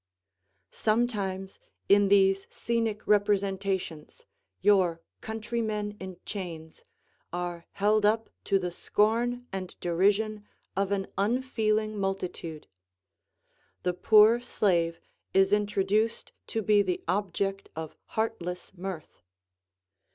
Sometimes 0.73 1.59
in 1.87 2.07
these 2.07 2.47
scenic 2.49 3.05
representations, 3.05 4.25
your 4.59 4.99
"countrymen 5.21 5.95
in 5.99 6.17
chains" 6.25 6.83
are 7.31 7.67
held 7.73 8.03
up 8.03 8.27
to 8.45 8.57
the 8.57 8.71
scorn 8.71 9.45
and 9.53 9.79
derision 9.79 10.43
of 10.75 10.91
an 10.91 11.05
unfeeling 11.19 11.99
multitude; 11.99 12.65
the 13.83 13.93
poor 13.93 14.41
slave 14.41 14.99
is 15.35 15.53
introduced 15.53 16.31
to 16.47 16.63
be 16.63 16.81
the 16.81 17.03
object 17.07 17.69
of 17.75 17.95
heartless 18.05 18.73
mirth. 18.75 19.21